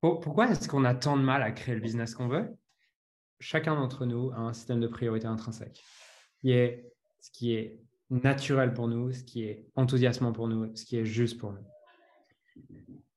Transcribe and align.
Pourquoi 0.00 0.50
est-ce 0.50 0.68
qu'on 0.68 0.84
a 0.84 0.94
tant 0.94 1.16
de 1.16 1.22
mal 1.22 1.42
à 1.42 1.50
créer 1.50 1.74
le 1.74 1.80
business 1.80 2.14
qu'on 2.14 2.28
veut? 2.28 2.54
Chacun 3.40 3.74
d'entre 3.74 4.06
nous 4.06 4.30
a 4.32 4.38
un 4.38 4.52
système 4.52 4.80
de 4.80 4.86
priorité 4.86 5.26
intrinsèque 5.26 5.82
qui 6.40 6.52
est 6.52 6.92
ce 7.20 7.30
qui 7.30 7.54
est 7.54 7.80
naturel 8.10 8.72
pour 8.72 8.88
nous, 8.88 9.12
ce 9.12 9.24
qui 9.24 9.44
est 9.44 9.66
enthousiasmant 9.74 10.32
pour 10.32 10.48
nous, 10.48 10.74
ce 10.76 10.84
qui 10.84 10.96
est 10.96 11.04
juste 11.04 11.38
pour 11.38 11.52
nous. 11.52 11.66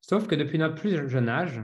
Sauf 0.01 0.27
que 0.27 0.35
depuis 0.35 0.57
notre 0.57 0.75
plus 0.75 1.07
jeune 1.07 1.29
âge, 1.29 1.61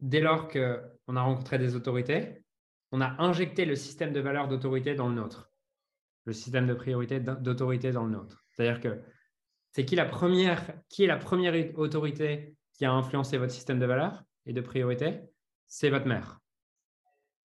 dès 0.00 0.20
lors 0.20 0.48
qu'on 0.48 1.16
a 1.16 1.22
rencontré 1.22 1.58
des 1.58 1.74
autorités, 1.74 2.44
on 2.92 3.00
a 3.00 3.22
injecté 3.22 3.64
le 3.64 3.76
système 3.76 4.12
de 4.12 4.20
valeur 4.20 4.46
d'autorité 4.48 4.94
dans 4.94 5.08
le 5.08 5.14
nôtre, 5.14 5.50
le 6.26 6.34
système 6.34 6.66
de 6.66 6.74
priorité 6.74 7.20
d'autorité 7.20 7.92
dans 7.92 8.04
le 8.04 8.10
nôtre. 8.10 8.44
C'est-à-dire 8.50 8.80
que 8.80 9.00
c'est 9.72 9.84
qui 9.84 9.96
la 9.96 10.04
première, 10.04 10.62
qui 10.88 11.04
est 11.04 11.08
la 11.08 11.16
première 11.16 11.54
autorité 11.78 12.55
qui 12.76 12.84
a 12.84 12.92
influencé 12.92 13.38
votre 13.38 13.52
système 13.52 13.78
de 13.78 13.86
valeur 13.86 14.24
et 14.44 14.52
de 14.52 14.60
priorité 14.60 15.20
C'est 15.66 15.90
votre 15.90 16.06
mère. 16.06 16.40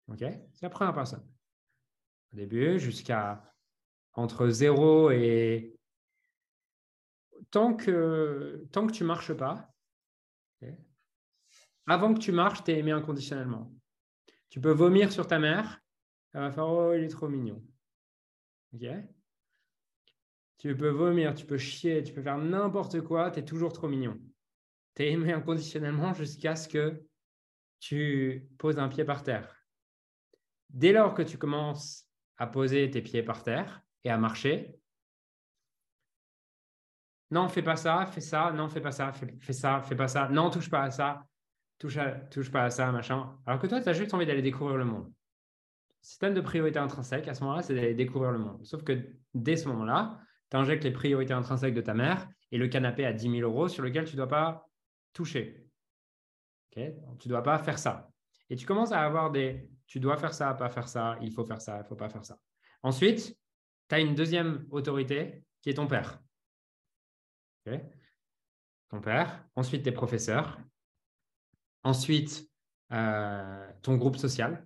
Ok? 0.09 0.19
C'est 0.19 0.63
la 0.63 0.71
première 0.71 0.95
personne. 0.95 1.27
Au 2.33 2.37
début, 2.37 2.79
jusqu'à 2.79 3.43
entre 4.15 4.49
0 4.49 5.11
et 5.11 5.77
tant 7.51 7.75
que 7.75 8.67
tant 8.73 8.87
que 8.87 8.93
tu 8.93 9.05
marches 9.05 9.33
pas, 9.33 9.71
avant 11.87 12.15
que 12.15 12.21
tu 12.21 12.31
marches, 12.31 12.63
tu 12.63 12.71
es 12.71 12.79
aimé 12.79 12.93
inconditionnellement. 12.93 13.73
Tu 14.49 14.61
peux 14.61 14.71
vomir 14.71 15.13
sur 15.13 15.27
ta 15.27 15.39
mère, 15.39 15.81
elle 16.33 16.43
va 16.43 16.53
faire 16.53 16.69
Oh, 16.69 16.93
il 16.95 17.03
est 17.03 17.09
trop 17.09 17.29
mignon. 17.29 17.65
Tu 20.59 20.77
peux 20.77 20.91
vomir, 20.91 21.35
tu 21.35 21.47
peux 21.47 21.59
chier, 21.59 22.03
tu 22.03 22.13
peux 22.13 22.23
faire 22.23 22.39
n'importe 22.39 23.01
quoi, 23.01 23.31
tu 23.31 23.41
es 23.41 23.45
toujours 23.45 23.73
trop 23.73 23.89
mignon. 23.89 24.21
Tu 24.95 25.03
es 25.03 25.13
aimé 25.13 25.33
inconditionnellement 25.33 26.13
jusqu'à 26.15 26.57
ce 26.57 26.69
que 26.69 27.03
tu 27.79 28.47
poses 28.59 28.79
un 28.79 28.89
pied 28.89 29.05
par 29.05 29.23
terre. 29.23 29.57
Dès 30.69 30.93
lors 30.93 31.15
que 31.15 31.23
tu 31.23 31.39
commences 31.39 32.09
à 32.37 32.47
poser 32.47 32.91
tes 32.91 33.03
pieds 33.03 33.23
par 33.23 33.43
terre 33.43 33.83
et 34.05 34.11
à 34.11 34.19
marcher, 34.19 34.81
non, 37.31 37.49
fais 37.49 37.63
pas 37.63 37.77
ça, 37.77 38.07
fais 38.07 38.21
ça, 38.21 38.53
non, 38.53 38.69
fais 38.69 38.81
pas 38.81 38.91
ça, 38.91 39.13
fais, 39.13 39.53
ça, 39.53 39.83
fais 39.83 39.95
pas 39.95 40.09
ça, 40.09 40.29
non, 40.29 40.51
touche 40.51 40.69
pas 40.69 40.83
à 40.83 40.91
ça, 40.91 41.27
touche, 41.79 41.99
touche 42.31 42.51
pas 42.51 42.65
à 42.65 42.71
ça, 42.71 42.91
machin. 42.91 43.39
Alors 43.47 43.61
que 43.61 43.67
toi, 43.67 43.81
tu 43.81 43.89
as 43.89 43.93
juste 43.93 44.13
envie 44.15 44.27
d'aller 44.27 44.43
découvrir 44.43 44.77
le 44.77 44.85
monde. 44.85 45.13
Système 46.03 46.35
de 46.35 46.41
priorité 46.41 46.79
intrinsèque, 46.79 47.29
à 47.29 47.35
ce 47.35 47.43
moment-là, 47.45 47.63
c'est 47.63 47.75
d'aller 47.75 47.95
découvrir 47.95 48.33
le 48.33 48.39
monde. 48.39 48.65
Sauf 48.65 48.83
que 48.83 49.07
dès 49.35 49.57
ce 49.57 49.69
moment-là, 49.69 50.19
tu 50.51 50.57
injectes 50.57 50.83
les 50.83 50.91
priorités 50.91 51.33
intrinsèques 51.33 51.75
de 51.75 51.81
ta 51.81 51.95
mère 51.95 52.29
et 52.51 52.59
le 52.59 52.67
canapé 52.69 53.05
à 53.05 53.13
10 53.13 53.31
000 53.31 53.49
euros 53.49 53.69
sur 53.69 53.85
lequel 53.85 54.07
tu 54.07 54.13
ne 54.13 54.17
dois 54.17 54.29
pas 54.29 54.67
toucher. 55.13 55.67
tu 56.71 56.81
ne 56.81 57.29
dois 57.29 57.43
pas 57.43 57.59
faire 57.59 57.79
ça. 57.79 58.11
Et 58.49 58.57
tu 58.57 58.67
commences 58.67 58.93
à 58.93 59.01
avoir 59.01 59.31
des 59.31 59.69
tu 59.87 59.99
dois 59.99 60.17
faire 60.17 60.33
ça, 60.33 60.55
pas 60.55 60.69
faire 60.69 60.87
ça, 60.87 61.19
il 61.21 61.33
faut 61.33 61.45
faire 61.45 61.61
ça, 61.61 61.79
il 61.79 61.83
ne 61.83 61.85
faut 61.85 61.97
pas 61.97 62.09
faire 62.09 62.25
ça. 62.25 62.39
Ensuite, 62.85 63.37
tu 63.89 63.95
as 63.95 63.99
une 63.99 64.15
deuxième 64.15 64.67
autorité 64.71 65.43
qui 65.63 65.71
est 65.71 65.75
ton 65.75 65.89
père. 65.89 66.23
ton 68.89 69.01
père. 69.01 69.45
Ensuite, 69.57 69.83
tes 69.83 69.91
professeurs. 69.91 70.61
Ensuite, 71.83 72.49
euh, 72.93 73.73
ton 73.83 73.97
groupe 73.97 74.17
social. 74.17 74.65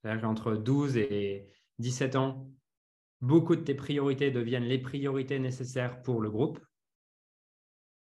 C'est-à-dire 0.00 0.22
qu'entre 0.22 0.54
12 0.54 0.96
et 0.96 1.50
17 1.78 2.16
ans, 2.16 2.50
beaucoup 3.20 3.56
de 3.56 3.62
tes 3.62 3.74
priorités 3.74 4.30
deviennent 4.30 4.64
les 4.64 4.78
priorités 4.78 5.38
nécessaires 5.38 6.00
pour 6.00 6.22
le 6.22 6.30
groupe, 6.30 6.58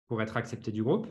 pour 0.07 0.23
être 0.23 0.37
accepté 0.37 0.71
du 0.71 0.85
groupe. 0.85 1.09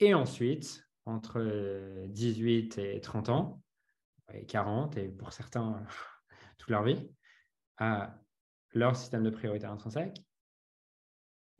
Et 0.00 0.14
ensuite, 0.14 0.86
entre 1.06 2.06
18 2.08 2.78
et 2.78 3.00
30 3.00 3.28
ans, 3.28 3.62
et 4.32 4.46
40, 4.46 4.96
et 4.96 5.08
pour 5.08 5.32
certains, 5.32 5.86
toute 6.58 6.70
leur 6.70 6.82
vie, 6.82 7.08
à 7.76 8.18
leur 8.72 8.96
système 8.96 9.22
de 9.22 9.30
priorité 9.30 9.66
intrinsèque 9.66 10.22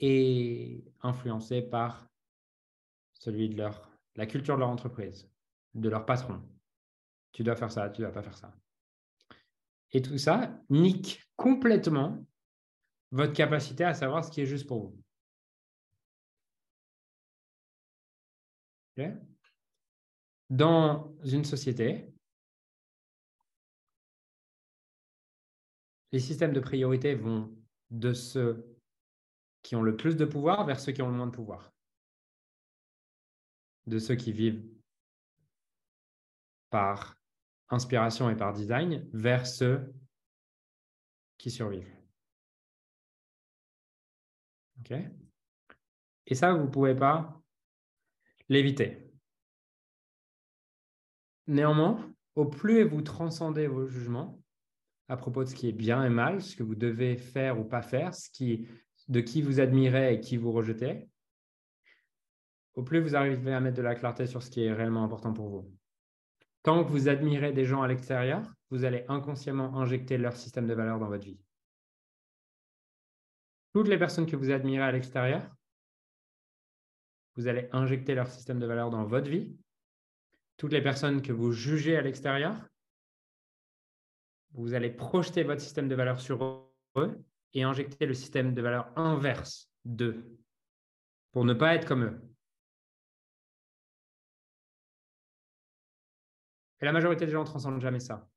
est 0.01 0.85
influencé 1.03 1.63
par 1.63 2.09
celui 3.15 3.49
de 3.49 3.57
leur, 3.57 3.91
la 4.17 4.27
culture 4.27 4.57
de 4.57 4.61
leur 4.61 4.69
entreprise, 4.69 5.31
de 5.75 5.89
leur 5.89 6.05
patron. 6.05 6.43
Tu 7.33 7.43
dois 7.43 7.57
faire 7.57 7.71
ça, 7.71 7.89
tu 7.91 8.01
ne 8.01 8.07
dois 8.07 8.15
pas 8.15 8.23
faire 8.23 8.37
ça. 8.37 8.55
Et 9.93 10.03
tout 10.03 10.19
ça 10.19 10.61
nique 10.71 11.23
complètement 11.37 12.27
votre 13.13 13.33
capacité 13.33 13.85
à 13.85 13.95
savoir 13.95 14.25
ce 14.25 14.31
qui 14.31 14.41
est 14.41 14.47
juste 14.47 14.67
pour 14.67 14.89
vous. 14.89 15.04
Dans 20.51 21.13
une 21.25 21.45
société, 21.45 22.13
les 26.13 26.21
systèmes 26.21 26.53
de 26.53 26.61
priorité 26.61 27.15
vont 27.15 27.57
de 27.91 28.13
ceux 28.13 28.79
qui 29.63 29.75
ont 29.75 29.83
le 29.83 29.97
plus 29.97 30.17
de 30.17 30.25
pouvoir 30.25 30.65
vers 30.65 30.79
ceux 30.79 30.93
qui 30.93 31.03
ont 31.03 31.09
le 31.09 31.17
moins 31.17 31.27
de 31.27 31.33
pouvoir. 31.33 31.73
De 33.87 33.99
ceux 33.99 34.15
qui 34.15 34.33
vivent 34.33 34.65
par 36.71 37.17
inspiration 37.71 38.31
et 38.31 38.37
par 38.37 38.53
design 38.53 39.09
vers 39.13 39.47
ceux 39.47 39.93
qui 41.39 41.51
survivent. 41.51 41.95
OK 44.81 44.93
Et 46.27 46.35
ça, 46.35 46.53
vous 46.53 46.65
ne 46.65 46.71
pouvez 46.71 46.95
pas 46.95 47.44
l'éviter. 48.55 49.11
Néanmoins, 51.47 52.15
au 52.35 52.47
plus 52.47 52.85
vous 52.85 53.03
transcendez 53.03 53.67
vos 53.67 53.87
jugements 53.87 54.41
à 55.09 55.17
propos 55.17 55.45
de 55.45 55.49
ce 55.49 55.55
qui 55.55 55.69
est 55.69 55.73
bien 55.73 56.05
et 56.05 56.09
mal, 56.09 56.41
ce 56.41 56.57
que 56.57 56.63
vous 56.63 56.75
devez 56.75 57.17
faire 57.17 57.61
ou 57.61 57.65
pas 57.65 57.83
faire, 57.83 58.15
ce 58.15 58.31
qui, 58.31 58.67
de 59.09 59.21
qui 59.21 59.43
vous 59.43 59.61
admirez 59.61 60.15
et 60.15 60.21
qui 60.21 60.39
vous 60.39 60.51
rejetez, 60.51 61.09
au 62.75 62.83
plus 62.83 63.01
vous 63.01 63.15
arrivez 63.15 63.53
à 63.53 63.61
mettre 63.61 63.77
de 63.77 63.83
la 63.83 63.95
clarté 63.95 64.27
sur 64.27 64.43
ce 64.43 64.51
qui 64.51 64.65
est 64.65 64.73
réellement 64.73 65.05
important 65.05 65.33
pour 65.33 65.49
vous. 65.49 65.71
Tant 66.63 66.83
que 66.83 66.91
vous 66.91 67.09
admirez 67.09 67.53
des 67.53 67.67
gens 67.67 67.83
à 67.83 67.89
l'extérieur, 67.89 68.43
vous 68.71 68.85
allez 68.85 69.05
inconsciemment 69.09 69.77
injecter 69.77 70.17
leur 70.17 70.37
système 70.37 70.67
de 70.67 70.75
valeur 70.75 70.99
dans 70.99 71.09
votre 71.09 71.25
vie. 71.25 71.39
Toutes 73.75 73.89
les 73.89 73.99
personnes 73.99 74.27
que 74.27 74.37
vous 74.37 74.51
admirez 74.51 74.85
à 74.85 74.93
l'extérieur, 74.93 75.55
vous 77.37 77.49
allez 77.49 77.69
injecter 77.73 78.15
leur 78.15 78.29
système 78.29 78.59
de 78.59 78.67
valeur 78.67 78.91
dans 78.91 79.05
votre 79.05 79.29
vie. 79.29 79.57
Toutes 80.57 80.73
les 80.73 80.83
personnes 80.83 81.23
que 81.23 81.33
vous 81.33 81.53
jugez 81.53 81.97
à 81.97 82.03
l'extérieur, 82.03 82.55
vous 84.53 84.75
allez 84.75 84.91
projeter 84.91 85.43
votre 85.43 85.61
système 85.61 85.89
de 85.89 85.95
valeur 85.95 86.21
sur 86.21 86.71
eux 86.97 87.25
et 87.53 87.63
injecter 87.65 88.07
le 88.07 88.15
système 88.15 88.55
de 88.55 88.63
valeur 88.63 88.93
inverse 88.97 89.69
d'eux 89.85 90.39
pour 91.33 91.45
ne 91.45 91.55
pas 91.55 91.75
être 91.75 91.87
comme 91.87 92.05
eux. 92.05 92.21
Et 96.81 96.85
la 96.85 96.93
majorité 96.93 97.27
des 97.27 97.33
gens 97.33 97.41
ne 97.41 97.47
transcendent 97.47 97.81
jamais 97.81 98.01
ça. 98.01 98.29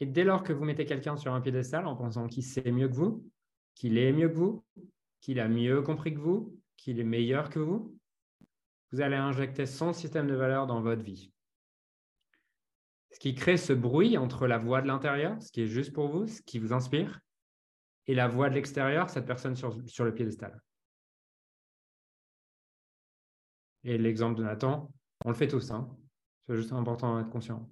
Et 0.00 0.06
dès 0.06 0.24
lors 0.24 0.42
que 0.42 0.52
vous 0.52 0.64
mettez 0.64 0.84
quelqu'un 0.84 1.16
sur 1.16 1.32
un 1.32 1.40
piédestal 1.40 1.86
en 1.86 1.96
pensant 1.96 2.26
qu'il 2.26 2.42
sait 2.42 2.70
mieux 2.70 2.88
que 2.88 2.94
vous, 2.94 3.28
qu'il 3.74 3.98
est 3.98 4.12
mieux 4.12 4.28
que 4.28 4.34
vous, 4.34 4.64
qu'il 5.20 5.40
a 5.40 5.48
mieux 5.48 5.82
compris 5.82 6.14
que 6.14 6.20
vous, 6.20 6.58
qu'il 6.76 7.00
est 7.00 7.04
meilleur 7.04 7.48
que 7.50 7.58
vous, 7.58 7.96
vous 8.92 9.00
allez 9.00 9.16
injecter 9.16 9.66
son 9.66 9.92
système 9.92 10.26
de 10.26 10.34
valeur 10.34 10.66
dans 10.66 10.80
votre 10.80 11.02
vie. 11.02 11.32
Ce 13.12 13.18
qui 13.20 13.34
crée 13.34 13.56
ce 13.56 13.72
bruit 13.72 14.18
entre 14.18 14.46
la 14.46 14.58
voix 14.58 14.82
de 14.82 14.88
l'intérieur, 14.88 15.40
ce 15.40 15.52
qui 15.52 15.62
est 15.62 15.68
juste 15.68 15.92
pour 15.92 16.08
vous, 16.08 16.26
ce 16.26 16.42
qui 16.42 16.58
vous 16.58 16.72
inspire, 16.72 17.20
et 18.06 18.14
la 18.14 18.28
voix 18.28 18.50
de 18.50 18.54
l'extérieur, 18.54 19.08
cette 19.08 19.26
personne 19.26 19.56
sur, 19.56 19.76
sur 19.88 20.04
le 20.04 20.12
piédestal. 20.12 20.60
Et 23.84 23.98
l'exemple 23.98 24.38
de 24.38 24.44
Nathan, 24.44 24.90
on 25.24 25.28
le 25.28 25.34
fait 25.34 25.48
tous. 25.48 25.70
Hein. 25.70 25.88
C'est 26.46 26.56
juste 26.56 26.72
important 26.72 27.18
d'être 27.18 27.30
conscient. 27.30 27.68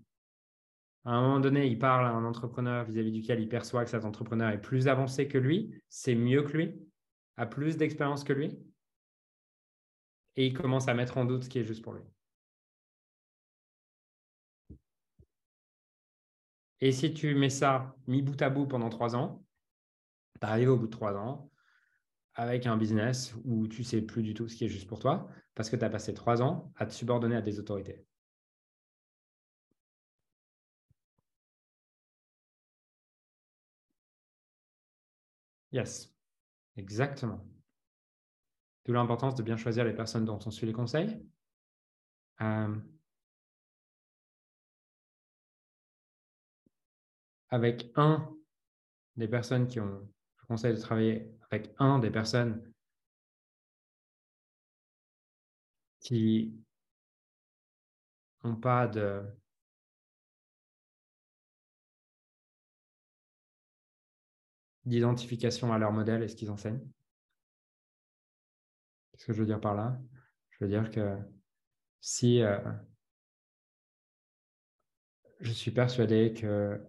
À 1.05 1.13
un 1.13 1.21
moment 1.21 1.41
donné, 1.41 1.67
il 1.67 1.79
parle 1.79 2.07
à 2.07 2.11
un 2.11 2.25
entrepreneur 2.25 2.85
vis-à-vis 2.85 3.11
duquel 3.11 3.41
il 3.41 3.49
perçoit 3.49 3.85
que 3.85 3.91
cet 3.91 4.05
entrepreneur 4.05 4.51
est 4.51 4.61
plus 4.61 4.87
avancé 4.87 5.27
que 5.27 5.39
lui, 5.39 5.83
c'est 5.89 6.15
mieux 6.15 6.43
que 6.43 6.57
lui, 6.57 6.81
a 7.37 7.47
plus 7.47 7.77
d'expérience 7.77 8.23
que 8.23 8.33
lui, 8.33 8.59
et 10.37 10.47
il 10.47 10.55
commence 10.55 10.89
à 10.89 10.95
mettre 10.95 11.19
en 11.19 11.25
doute 11.25 11.45
ce 11.45 11.49
qui 11.49 11.59
est 11.59 11.65
juste 11.65 11.83
pour 11.83 11.95
lui. 11.95 12.03
Et 16.81 16.93
si 16.93 17.15
tu 17.15 17.35
mets 17.35 17.51
ça 17.51 17.95
mis 18.07 18.23
bout 18.23 18.41
à 18.43 18.51
bout 18.51 18.67
pendant 18.67 18.89
trois 18.89 19.15
ans, 19.15 19.45
tu 20.41 20.47
arrives 20.47 20.71
au 20.71 20.77
bout 20.77 20.87
de 20.87 20.91
trois 20.91 21.15
ans 21.17 21.51
avec 22.35 22.67
un 22.67 22.77
business 22.77 23.35
où 23.45 23.69
tu 23.69 23.85
sais 23.85 24.03
plus 24.03 24.23
du 24.23 24.35
tout 24.35 24.49
ce 24.49 24.57
qui 24.57 24.65
est 24.65 24.69
juste 24.69 24.89
pour 24.89 24.99
toi 24.99 25.29
parce 25.55 25.71
que 25.71 25.77
tu 25.77 25.85
as 25.85 25.91
passé 25.91 26.15
trois 26.15 26.43
ans 26.43 26.73
à 26.77 26.87
te 26.87 26.93
subordonner 26.93 27.37
à 27.37 27.43
des 27.43 27.61
autorités. 27.61 28.05
Yes, 35.73 36.13
exactement. 36.77 37.41
D'où 38.85 38.93
l'importance 38.93 39.35
de 39.35 39.43
bien 39.43 39.57
choisir 39.57 39.85
les 39.85 39.93
personnes 39.93 40.25
dont 40.25 40.39
on 40.47 40.51
suit 40.53 40.67
les 40.67 40.73
conseils. 40.73 41.21
Euh, 42.41 42.77
avec 47.51 47.93
un 47.97 48.29
des 49.17 49.29
personnes 49.29 49.67
qui 49.69 49.81
ont, 49.81 50.09
je 50.41 50.47
conseille 50.47 50.75
de 50.75 50.81
travailler 50.81 51.31
avec 51.51 51.75
un 51.79 51.99
des 51.99 52.11
personnes 52.11 52.63
qui 56.01 56.53
n'ont 58.45 58.57
pas 58.57 58.87
de 58.87 59.23
d'identification 64.85 65.73
à 65.73 65.79
leur 65.79 65.93
modèle 65.93 66.23
et 66.23 66.29
ce 66.29 66.37
qu'ils 66.37 66.51
enseignent. 66.51 66.81
Qu'est-ce 69.13 69.27
que 69.27 69.33
je 69.33 69.41
veux 69.41 69.47
dire 69.47 69.61
par 69.61 69.75
là 69.75 70.01
Je 70.51 70.65
veux 70.65 70.71
dire 70.71 70.91
que 70.91 71.17
si 72.01 72.43
euh, 72.43 72.59
je 75.41 75.53
suis 75.53 75.71
persuadé 75.71 76.33
que 76.33 76.81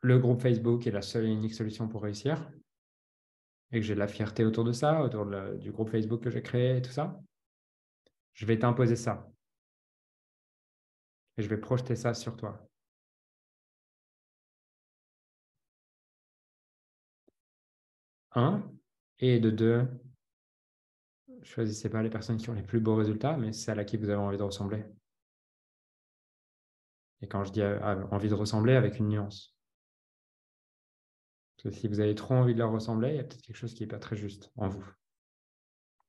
le 0.00 0.18
groupe 0.18 0.40
Facebook 0.40 0.86
est 0.86 0.90
la 0.90 1.02
seule 1.02 1.26
et 1.26 1.32
unique 1.32 1.54
solution 1.54 1.88
pour 1.88 2.02
réussir, 2.02 2.50
et 3.72 3.80
que 3.80 3.86
j'ai 3.86 3.94
de 3.94 3.98
la 3.98 4.08
fierté 4.08 4.44
autour 4.44 4.64
de 4.64 4.72
ça, 4.72 5.02
autour 5.02 5.26
du 5.56 5.72
groupe 5.72 5.90
Facebook 5.90 6.22
que 6.22 6.30
j'ai 6.30 6.42
créé 6.42 6.76
et 6.76 6.82
tout 6.82 6.90
ça, 6.90 7.20
je 8.34 8.46
vais 8.46 8.58
t'imposer 8.58 8.96
ça. 8.96 9.30
Et 11.36 11.42
je 11.42 11.48
vais 11.48 11.56
projeter 11.56 11.96
ça 11.96 12.14
sur 12.14 12.36
toi. 12.36 12.68
Un. 18.34 18.62
Et 19.20 19.38
de 19.38 19.50
deux, 19.50 19.86
choisissez 21.42 21.88
pas 21.88 22.02
les 22.02 22.10
personnes 22.10 22.36
qui 22.36 22.50
ont 22.50 22.54
les 22.54 22.62
plus 22.62 22.80
beaux 22.80 22.96
résultats, 22.96 23.36
mais 23.36 23.52
celles 23.52 23.78
à 23.78 23.84
qui 23.84 23.96
vous 23.96 24.08
avez 24.08 24.20
envie 24.20 24.38
de 24.38 24.42
ressembler. 24.42 24.84
Et 27.20 27.28
quand 27.28 27.44
je 27.44 27.52
dis 27.52 27.62
euh, 27.62 28.06
envie 28.10 28.28
de 28.28 28.34
ressembler, 28.34 28.74
avec 28.74 28.98
une 28.98 29.08
nuance. 29.08 29.56
Parce 31.56 31.74
que 31.74 31.80
si 31.80 31.88
vous 31.88 32.00
avez 32.00 32.14
trop 32.14 32.34
envie 32.34 32.54
de 32.54 32.58
leur 32.58 32.72
ressembler, 32.72 33.10
il 33.10 33.16
y 33.16 33.20
a 33.20 33.24
peut-être 33.24 33.42
quelque 33.42 33.56
chose 33.56 33.74
qui 33.74 33.82
n'est 33.82 33.88
pas 33.88 33.98
très 33.98 34.16
juste 34.16 34.50
en 34.56 34.68
vous, 34.68 34.84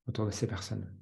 autour 0.08 0.26
de 0.26 0.30
ces 0.30 0.46
personnes. 0.46 0.92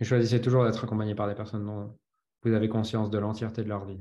Et 0.00 0.04
choisissez 0.04 0.40
toujours 0.40 0.64
d'être 0.64 0.84
accompagné 0.84 1.14
par 1.14 1.28
des 1.28 1.34
personnes 1.34 1.64
dont 1.64 1.98
vous 2.42 2.52
avez 2.52 2.68
conscience 2.68 3.10
de 3.10 3.18
l'entièreté 3.18 3.62
de 3.62 3.68
leur 3.68 3.84
vie. 3.84 4.00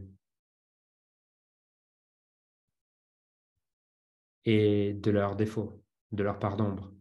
Et 4.45 4.94
de 4.95 5.12
leurs 5.12 5.36
défauts, 5.36 5.83
de 6.12 6.24
leur 6.24 6.39
part 6.39 6.57
d'ombre. 6.57 6.92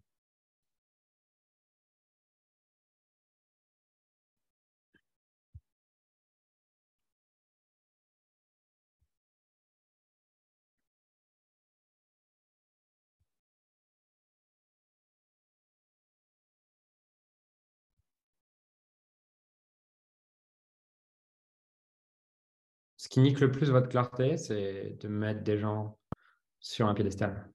Ce 22.96 23.08
qui 23.08 23.20
nique 23.20 23.38
le 23.38 23.52
plus 23.52 23.70
votre 23.70 23.88
clarté, 23.88 24.36
c'est 24.36 24.96
de 25.00 25.06
mettre 25.08 25.42
des 25.44 25.58
gens 25.58 25.98
sur 26.64 26.88
un 26.88 26.94
piédestal. 26.94 27.50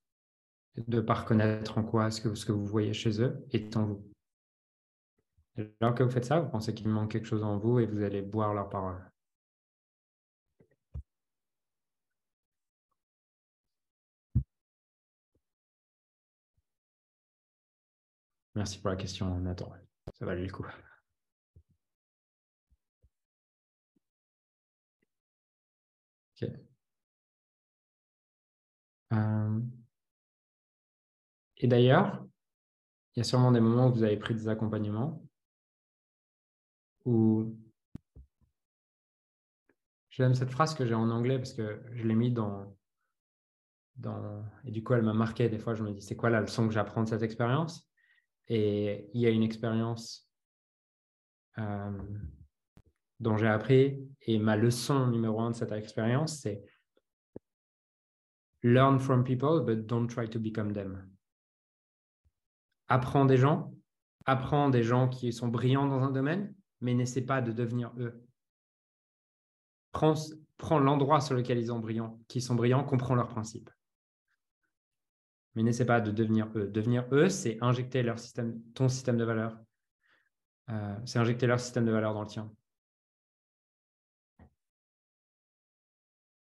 De 0.77 0.97
ne 0.97 1.01
pas 1.01 1.15
reconnaître 1.15 1.77
en 1.77 1.83
quoi 1.83 2.11
ce 2.11 2.21
que, 2.21 2.51
vous 2.51 2.65
voyez 2.65 2.93
chez 2.93 3.21
eux 3.21 3.45
est 3.51 3.75
en 3.77 3.85
vous. 3.87 4.13
alors 5.81 5.95
que 5.95 6.03
vous 6.03 6.11
faites 6.11 6.25
ça, 6.25 6.39
vous 6.39 6.49
pensez 6.49 6.73
qu'il 6.73 6.87
manque 6.89 7.11
quelque 7.11 7.25
chose 7.27 7.43
en 7.43 7.57
vous 7.57 7.79
et 7.79 7.85
vous 7.87 8.03
allez 8.03 8.21
boire 8.21 8.53
leurs 8.53 8.69
paroles. 8.69 9.03
Merci 18.55 18.79
pour 18.79 18.89
la 18.91 18.95
question, 18.95 19.39
Nathan. 19.39 19.71
Ça 20.13 20.25
valait 20.25 20.45
le 20.45 20.51
coup. 20.51 20.65
Euh, 29.13 29.59
et 31.57 31.67
d'ailleurs, 31.67 32.25
il 33.15 33.19
y 33.19 33.21
a 33.21 33.23
sûrement 33.23 33.51
des 33.51 33.59
moments 33.59 33.87
où 33.87 33.93
vous 33.93 34.03
avez 34.03 34.17
pris 34.17 34.33
des 34.33 34.47
accompagnements 34.47 35.21
où 37.05 37.55
j'aime 40.09 40.35
cette 40.35 40.51
phrase 40.51 40.75
que 40.75 40.85
j'ai 40.85 40.93
en 40.93 41.09
anglais 41.09 41.37
parce 41.37 41.53
que 41.53 41.81
je 41.93 42.07
l'ai 42.07 42.15
mis 42.15 42.31
dans. 42.31 42.75
Et 44.63 44.71
du 44.71 44.83
coup, 44.83 44.93
elle 44.93 45.01
m'a 45.01 45.13
marqué. 45.13 45.49
Des 45.49 45.59
fois, 45.59 45.75
je 45.75 45.83
me 45.83 45.91
dis, 45.91 46.01
c'est 46.01 46.15
quoi 46.15 46.29
la 46.29 46.39
leçon 46.39 46.67
que 46.67 46.73
j'apprends 46.73 47.03
de 47.03 47.09
cette 47.09 47.23
expérience? 47.23 47.89
Et 48.47 49.09
il 49.13 49.21
y 49.21 49.27
a 49.27 49.29
une 49.29 49.43
expérience 49.43 50.29
euh, 51.57 51.97
dont 53.19 53.35
j'ai 53.35 53.47
appris. 53.47 53.99
Et 54.21 54.39
ma 54.39 54.55
leçon 54.55 55.07
numéro 55.07 55.41
un 55.41 55.51
de 55.51 55.55
cette 55.55 55.73
expérience, 55.73 56.39
c'est 56.39 56.63
Learn 58.63 58.99
from 58.99 59.23
people, 59.23 59.61
but 59.61 59.87
don't 59.87 60.07
try 60.07 60.27
to 60.27 60.39
become 60.39 60.73
them. 60.73 61.09
Apprends 62.89 63.25
des 63.25 63.37
gens, 63.37 63.73
apprends 64.25 64.69
des 64.69 64.83
gens 64.83 65.07
qui 65.07 65.31
sont 65.31 65.47
brillants 65.47 65.87
dans 65.87 66.01
un 66.01 66.11
domaine, 66.11 66.53
mais 66.81 66.93
n'essaie 66.93 67.21
pas 67.21 67.41
de 67.41 67.51
devenir 67.51 67.91
eux. 67.99 68.21
Prends, 69.91 70.15
l'endroit 70.79 71.21
sur 71.21 71.35
lequel 71.35 71.57
ils 71.57 71.67
sont 71.67 71.79
brillants, 71.79 72.19
qui 72.27 72.41
sont 72.41 72.55
brillants, 72.55 72.83
comprends 72.83 73.15
leurs 73.15 73.27
principes. 73.27 73.69
Mais 75.55 75.63
n'essaie 75.63 75.85
pas 75.85 76.01
de 76.01 76.11
devenir 76.11 76.49
eux. 76.55 76.67
Devenir 76.67 77.07
eux, 77.11 77.29
c'est 77.29 77.57
injecter 77.61 78.03
leur 78.03 78.19
système, 78.19 78.61
ton 78.73 78.89
système 78.89 79.17
de 79.17 79.23
valeur. 79.23 79.57
Euh, 80.69 80.95
c'est 81.05 81.19
injecter 81.19 81.47
leur 81.47 81.59
système 81.59 81.85
de 81.85 81.91
valeur 81.91 82.13
dans 82.13 82.21
le 82.21 82.27
tien. 82.27 82.51